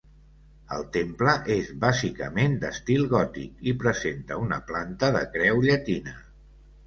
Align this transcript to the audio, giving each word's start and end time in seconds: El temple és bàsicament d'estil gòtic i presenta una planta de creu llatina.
El 0.77 0.85
temple 0.93 1.33
és 1.55 1.67
bàsicament 1.83 2.55
d'estil 2.63 3.05
gòtic 3.13 3.61
i 3.71 3.75
presenta 3.83 4.41
una 4.45 4.59
planta 4.71 5.11
de 5.19 5.21
creu 5.37 5.61
llatina. 5.69 6.17